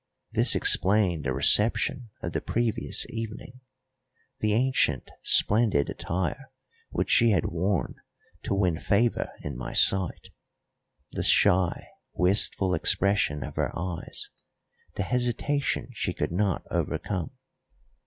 [0.31, 3.59] This explained the reception of the previous evening;
[4.39, 6.49] the ancient, splendid attire
[6.89, 7.93] which she had worn
[8.45, 10.29] to win favour in my sight;
[11.11, 14.31] the shy, wistful expression of her eyes,
[14.95, 17.33] the hesitation she could not overcome.